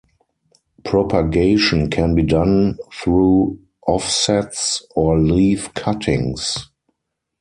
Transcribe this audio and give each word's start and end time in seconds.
Propagation 0.83 1.87
can 1.91 2.15
be 2.15 2.23
done 2.23 2.79
through 2.91 3.59
offsets 3.85 4.81
or 4.95 5.19
leaf 5.19 5.71
cuttings. 5.75 6.57